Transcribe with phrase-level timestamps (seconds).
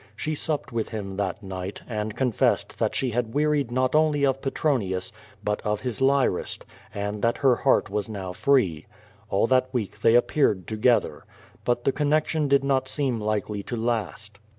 [0.15, 2.79] She supped with him that night, and confessed.
[2.79, 5.11] that she had wearied not only of Petronius,
[5.43, 8.87] but of his lyrist, and that her heart was now free.
[9.29, 11.23] All that week they api)eared together.
[11.63, 14.39] But the connection did not seem likely to la.st.